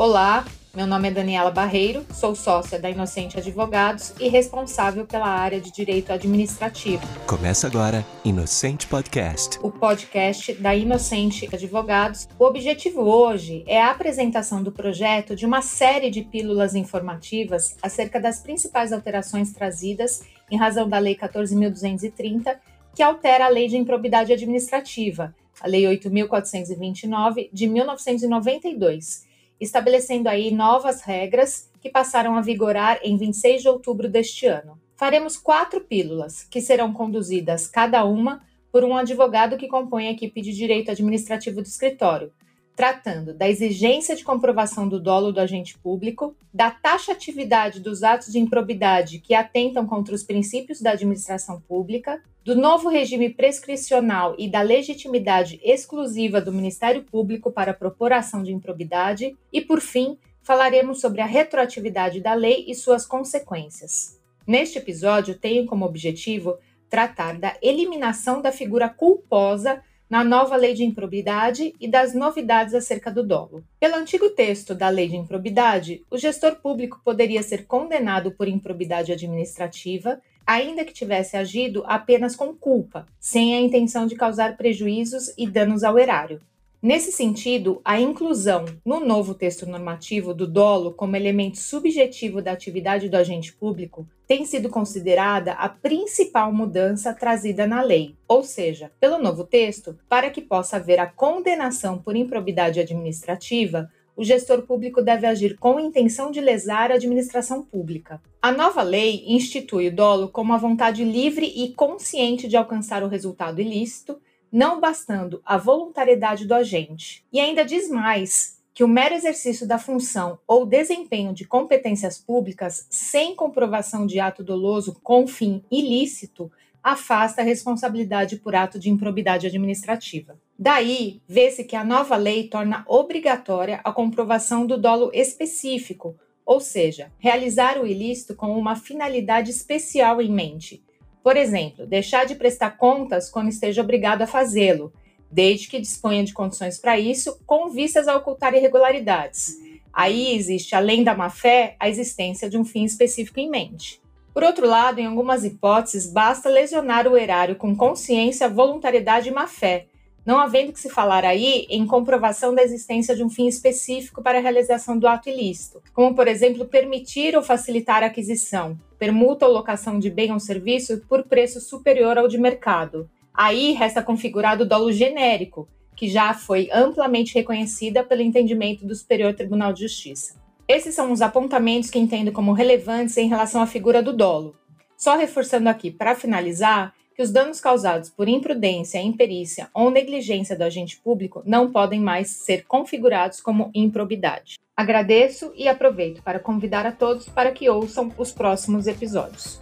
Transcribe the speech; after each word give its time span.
Olá, 0.00 0.46
meu 0.74 0.86
nome 0.86 1.08
é 1.08 1.10
Daniela 1.10 1.50
Barreiro, 1.50 2.06
sou 2.10 2.34
sócia 2.34 2.78
da 2.78 2.88
Inocente 2.88 3.36
Advogados 3.36 4.14
e 4.18 4.30
responsável 4.30 5.04
pela 5.04 5.26
área 5.26 5.60
de 5.60 5.70
Direito 5.70 6.10
Administrativo. 6.10 7.02
Começa 7.26 7.66
agora 7.66 8.02
Inocente 8.24 8.86
Podcast. 8.86 9.58
O 9.62 9.70
podcast 9.70 10.54
da 10.54 10.74
Inocente 10.74 11.46
Advogados. 11.52 12.26
O 12.38 12.46
objetivo 12.46 13.02
hoje 13.02 13.62
é 13.66 13.78
a 13.78 13.90
apresentação 13.90 14.62
do 14.62 14.72
projeto 14.72 15.36
de 15.36 15.44
uma 15.44 15.60
série 15.60 16.08
de 16.08 16.22
pílulas 16.22 16.74
informativas 16.74 17.76
acerca 17.82 18.18
das 18.18 18.40
principais 18.40 18.94
alterações 18.94 19.52
trazidas 19.52 20.22
em 20.50 20.56
razão 20.56 20.88
da 20.88 20.98
Lei 20.98 21.14
14.230, 21.14 22.56
que 22.94 23.02
altera 23.02 23.44
a 23.44 23.50
Lei 23.50 23.68
de 23.68 23.76
Improbidade 23.76 24.32
Administrativa, 24.32 25.34
a 25.60 25.68
Lei 25.68 25.82
8.429 25.82 27.50
de 27.52 27.66
1992 27.66 29.28
estabelecendo 29.60 30.28
aí 30.28 30.50
novas 30.50 31.02
regras 31.02 31.70
que 31.80 31.90
passaram 31.90 32.34
a 32.36 32.40
vigorar 32.40 32.98
em 33.02 33.16
26 33.16 33.62
de 33.62 33.68
outubro 33.68 34.08
deste 34.08 34.46
ano. 34.46 34.78
Faremos 34.96 35.36
quatro 35.36 35.80
pílulas, 35.80 36.44
que 36.44 36.60
serão 36.60 36.92
conduzidas 36.92 37.66
cada 37.66 38.04
uma 38.04 38.42
por 38.72 38.84
um 38.84 38.96
advogado 38.96 39.56
que 39.56 39.68
compõe 39.68 40.06
a 40.06 40.12
equipe 40.12 40.40
de 40.40 40.52
direito 40.52 40.90
administrativo 40.90 41.60
do 41.60 41.66
escritório, 41.66 42.32
tratando 42.80 43.34
da 43.34 43.46
exigência 43.46 44.16
de 44.16 44.24
comprovação 44.24 44.88
do 44.88 44.98
dolo 44.98 45.30
do 45.32 45.38
agente 45.38 45.76
público, 45.76 46.34
da 46.50 46.70
taxatividade 46.70 47.78
dos 47.78 48.02
atos 48.02 48.32
de 48.32 48.38
improbidade 48.38 49.18
que 49.18 49.34
atentam 49.34 49.86
contra 49.86 50.14
os 50.14 50.22
princípios 50.22 50.80
da 50.80 50.92
administração 50.92 51.60
pública, 51.60 52.22
do 52.42 52.56
novo 52.56 52.88
regime 52.88 53.28
prescricional 53.28 54.34
e 54.38 54.48
da 54.48 54.62
legitimidade 54.62 55.60
exclusiva 55.62 56.40
do 56.40 56.54
Ministério 56.54 57.02
Público 57.02 57.52
para 57.52 57.74
propor 57.74 58.14
ação 58.14 58.42
de 58.42 58.50
improbidade 58.50 59.36
e, 59.52 59.60
por 59.60 59.82
fim, 59.82 60.16
falaremos 60.42 61.02
sobre 61.02 61.20
a 61.20 61.26
retroatividade 61.26 62.18
da 62.18 62.32
lei 62.32 62.64
e 62.66 62.74
suas 62.74 63.04
consequências. 63.04 64.18
Neste 64.46 64.78
episódio, 64.78 65.38
tenho 65.38 65.66
como 65.66 65.84
objetivo 65.84 66.56
tratar 66.88 67.38
da 67.38 67.54
eliminação 67.60 68.40
da 68.40 68.50
figura 68.50 68.88
culposa 68.88 69.82
na 70.10 70.24
nova 70.24 70.56
lei 70.56 70.74
de 70.74 70.82
improbidade 70.82 71.72
e 71.80 71.86
das 71.86 72.12
novidades 72.12 72.74
acerca 72.74 73.12
do 73.12 73.22
dolo. 73.22 73.62
Pelo 73.78 73.94
antigo 73.94 74.28
texto 74.30 74.74
da 74.74 74.88
lei 74.88 75.06
de 75.06 75.16
improbidade, 75.16 76.04
o 76.10 76.18
gestor 76.18 76.56
público 76.56 77.00
poderia 77.04 77.44
ser 77.44 77.64
condenado 77.64 78.32
por 78.32 78.48
improbidade 78.48 79.12
administrativa, 79.12 80.20
ainda 80.44 80.84
que 80.84 80.92
tivesse 80.92 81.36
agido 81.36 81.84
apenas 81.86 82.34
com 82.34 82.52
culpa, 82.52 83.06
sem 83.20 83.54
a 83.54 83.60
intenção 83.60 84.04
de 84.04 84.16
causar 84.16 84.56
prejuízos 84.56 85.32
e 85.38 85.46
danos 85.46 85.84
ao 85.84 85.96
erário. 85.96 86.40
Nesse 86.82 87.12
sentido, 87.12 87.78
a 87.84 88.00
inclusão 88.00 88.64
no 88.86 89.00
novo 89.00 89.34
texto 89.34 89.66
normativo 89.66 90.32
do 90.32 90.46
dolo 90.46 90.94
como 90.94 91.14
elemento 91.14 91.58
subjetivo 91.58 92.40
da 92.40 92.52
atividade 92.52 93.06
do 93.06 93.18
agente 93.18 93.52
público 93.52 94.08
tem 94.26 94.46
sido 94.46 94.70
considerada 94.70 95.52
a 95.52 95.68
principal 95.68 96.50
mudança 96.50 97.12
trazida 97.12 97.66
na 97.66 97.82
lei, 97.82 98.16
ou 98.26 98.42
seja, 98.42 98.90
pelo 98.98 99.18
novo 99.18 99.44
texto, 99.44 99.98
para 100.08 100.30
que 100.30 100.40
possa 100.40 100.76
haver 100.76 100.98
a 100.98 101.06
condenação 101.06 101.98
por 101.98 102.16
improbidade 102.16 102.80
administrativa, 102.80 103.90
o 104.16 104.24
gestor 104.24 104.62
público 104.62 105.02
deve 105.02 105.26
agir 105.26 105.58
com 105.58 105.78
intenção 105.78 106.30
de 106.30 106.40
lesar 106.40 106.90
a 106.90 106.94
administração 106.94 107.62
pública. 107.62 108.22
A 108.40 108.52
nova 108.52 108.82
lei 108.82 109.24
institui 109.26 109.88
o 109.88 109.94
dolo 109.94 110.28
como 110.28 110.54
a 110.54 110.58
vontade 110.58 111.04
livre 111.04 111.46
e 111.46 111.74
consciente 111.74 112.48
de 112.48 112.56
alcançar 112.56 113.02
o 113.02 113.08
resultado 113.08 113.60
ilícito 113.60 114.19
não 114.52 114.80
bastando 114.80 115.40
a 115.44 115.56
voluntariedade 115.56 116.46
do 116.46 116.54
agente. 116.54 117.24
E 117.32 117.38
ainda 117.40 117.64
diz 117.64 117.88
mais 117.88 118.58
que 118.72 118.84
o 118.84 118.88
mero 118.88 119.14
exercício 119.14 119.66
da 119.66 119.78
função 119.78 120.38
ou 120.46 120.64
desempenho 120.64 121.34
de 121.34 121.44
competências 121.44 122.18
públicas 122.18 122.86
sem 122.88 123.34
comprovação 123.34 124.06
de 124.06 124.18
ato 124.18 124.42
doloso 124.42 124.98
com 125.02 125.26
fim 125.26 125.62
ilícito 125.70 126.50
afasta 126.82 127.42
a 127.42 127.44
responsabilidade 127.44 128.36
por 128.36 128.54
ato 128.54 128.78
de 128.78 128.88
improbidade 128.88 129.46
administrativa. 129.46 130.38
Daí, 130.58 131.20
vê-se 131.28 131.64
que 131.64 131.76
a 131.76 131.84
nova 131.84 132.16
lei 132.16 132.48
torna 132.48 132.84
obrigatória 132.86 133.80
a 133.84 133.92
comprovação 133.92 134.66
do 134.66 134.78
dolo 134.78 135.10
específico, 135.12 136.16
ou 136.44 136.60
seja, 136.60 137.12
realizar 137.18 137.78
o 137.78 137.86
ilícito 137.86 138.34
com 138.34 138.56
uma 138.58 138.76
finalidade 138.76 139.50
especial 139.50 140.20
em 140.22 140.30
mente, 140.30 140.82
por 141.22 141.36
exemplo, 141.36 141.86
deixar 141.86 142.24
de 142.24 142.34
prestar 142.34 142.76
contas 142.76 143.28
quando 143.28 143.48
esteja 143.48 143.82
obrigado 143.82 144.22
a 144.22 144.26
fazê-lo, 144.26 144.92
desde 145.30 145.68
que 145.68 145.80
disponha 145.80 146.24
de 146.24 146.32
condições 146.32 146.78
para 146.78 146.98
isso, 146.98 147.38
com 147.46 147.70
vistas 147.70 148.08
a 148.08 148.16
ocultar 148.16 148.54
irregularidades. 148.54 149.56
Aí 149.92 150.34
existe, 150.34 150.74
além 150.74 151.04
da 151.04 151.14
má-fé, 151.14 151.76
a 151.78 151.88
existência 151.88 152.48
de 152.48 152.56
um 152.56 152.64
fim 152.64 152.84
específico 152.84 153.38
em 153.38 153.50
mente. 153.50 154.00
Por 154.32 154.44
outro 154.44 154.66
lado, 154.66 155.00
em 155.00 155.06
algumas 155.06 155.44
hipóteses, 155.44 156.10
basta 156.10 156.48
lesionar 156.48 157.06
o 157.06 157.16
erário 157.16 157.56
com 157.56 157.76
consciência, 157.76 158.48
voluntariedade 158.48 159.28
e 159.28 159.32
má-fé, 159.32 159.86
não 160.24 160.38
havendo 160.38 160.72
que 160.72 160.80
se 160.80 160.90
falar 160.90 161.24
aí 161.24 161.66
em 161.70 161.86
comprovação 161.86 162.54
da 162.54 162.62
existência 162.62 163.16
de 163.16 163.24
um 163.24 163.30
fim 163.30 163.46
específico 163.46 164.22
para 164.22 164.38
a 164.38 164.42
realização 164.42 164.98
do 164.98 165.08
ato 165.08 165.28
ilícito, 165.28 165.82
como, 165.92 166.14
por 166.14 166.28
exemplo, 166.28 166.66
permitir 166.66 167.36
ou 167.36 167.42
facilitar 167.42 168.02
a 168.02 168.06
aquisição, 168.06 168.78
permuta 168.98 169.46
ou 169.46 169.52
locação 169.52 169.98
de 169.98 170.10
bem 170.10 170.32
ou 170.32 170.38
serviço 170.38 171.02
por 171.08 171.24
preço 171.24 171.60
superior 171.60 172.18
ao 172.18 172.28
de 172.28 172.38
mercado. 172.38 173.08
Aí 173.32 173.72
resta 173.72 174.02
configurado 174.02 174.64
o 174.64 174.66
dolo 174.66 174.92
genérico, 174.92 175.68
que 175.96 176.08
já 176.08 176.32
foi 176.34 176.68
amplamente 176.72 177.34
reconhecida 177.34 178.02
pelo 178.02 178.22
entendimento 178.22 178.86
do 178.86 178.94
Superior 178.94 179.34
Tribunal 179.34 179.72
de 179.72 179.82
Justiça. 179.82 180.34
Esses 180.68 180.94
são 180.94 181.10
os 181.10 181.20
apontamentos 181.20 181.90
que 181.90 181.98
entendo 181.98 182.30
como 182.30 182.52
relevantes 182.52 183.16
em 183.16 183.28
relação 183.28 183.60
à 183.60 183.66
figura 183.66 184.02
do 184.02 184.12
dolo. 184.12 184.54
Só 184.96 185.16
reforçando 185.16 185.68
aqui, 185.68 185.90
para 185.90 186.14
finalizar, 186.14 186.94
que 187.20 187.24
os 187.24 187.30
danos 187.30 187.60
causados 187.60 188.08
por 188.08 188.30
imprudência, 188.30 188.98
imperícia 188.98 189.68
ou 189.74 189.90
negligência 189.90 190.56
do 190.56 190.64
agente 190.64 190.96
público 190.96 191.42
não 191.44 191.70
podem 191.70 192.00
mais 192.00 192.30
ser 192.30 192.64
configurados 192.66 193.42
como 193.42 193.70
improbidade. 193.74 194.58
Agradeço 194.74 195.52
e 195.54 195.68
aproveito 195.68 196.22
para 196.22 196.38
convidar 196.38 196.86
a 196.86 196.92
todos 196.92 197.28
para 197.28 197.52
que 197.52 197.68
ouçam 197.68 198.10
os 198.16 198.32
próximos 198.32 198.86
episódios. 198.86 199.60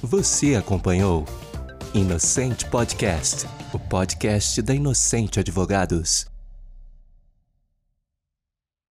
Você 0.00 0.54
acompanhou 0.54 1.24
Inocente 1.92 2.64
Podcast, 2.70 3.44
o 3.74 3.78
podcast 3.80 4.62
da 4.62 4.72
Inocente 4.72 5.40
Advogados. 5.40 6.29